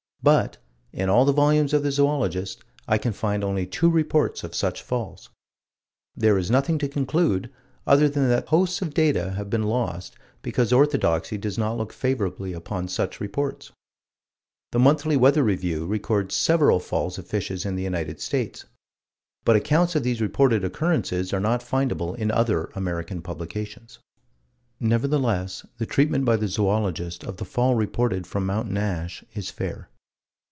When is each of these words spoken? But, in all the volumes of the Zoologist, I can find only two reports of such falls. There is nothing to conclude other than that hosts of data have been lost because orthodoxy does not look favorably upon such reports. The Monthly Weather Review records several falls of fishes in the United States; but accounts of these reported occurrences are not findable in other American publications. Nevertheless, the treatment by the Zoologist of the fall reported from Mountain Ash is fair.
But, 0.23 0.59
in 0.93 1.09
all 1.09 1.25
the 1.25 1.33
volumes 1.33 1.73
of 1.73 1.81
the 1.81 1.91
Zoologist, 1.91 2.63
I 2.87 2.99
can 2.99 3.11
find 3.11 3.43
only 3.43 3.65
two 3.65 3.89
reports 3.89 4.43
of 4.43 4.53
such 4.53 4.83
falls. 4.83 5.29
There 6.15 6.37
is 6.37 6.51
nothing 6.51 6.77
to 6.77 6.87
conclude 6.87 7.49
other 7.87 8.07
than 8.07 8.29
that 8.29 8.49
hosts 8.49 8.83
of 8.83 8.93
data 8.93 9.31
have 9.31 9.49
been 9.49 9.63
lost 9.63 10.15
because 10.43 10.71
orthodoxy 10.71 11.39
does 11.39 11.57
not 11.57 11.75
look 11.75 11.91
favorably 11.91 12.53
upon 12.53 12.87
such 12.87 13.19
reports. 13.19 13.71
The 14.71 14.77
Monthly 14.77 15.17
Weather 15.17 15.41
Review 15.41 15.87
records 15.87 16.35
several 16.35 16.79
falls 16.79 17.17
of 17.17 17.25
fishes 17.25 17.65
in 17.65 17.75
the 17.75 17.81
United 17.81 18.21
States; 18.21 18.65
but 19.43 19.55
accounts 19.55 19.95
of 19.95 20.03
these 20.03 20.21
reported 20.21 20.63
occurrences 20.63 21.33
are 21.33 21.39
not 21.39 21.61
findable 21.61 22.15
in 22.15 22.29
other 22.29 22.65
American 22.75 23.23
publications. 23.23 23.97
Nevertheless, 24.79 25.65
the 25.79 25.87
treatment 25.87 26.25
by 26.25 26.35
the 26.35 26.47
Zoologist 26.47 27.23
of 27.23 27.37
the 27.37 27.45
fall 27.45 27.73
reported 27.73 28.27
from 28.27 28.45
Mountain 28.45 28.77
Ash 28.77 29.23
is 29.33 29.49
fair. 29.49 29.87